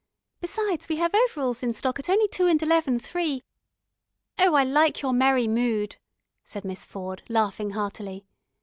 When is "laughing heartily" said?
7.29-8.25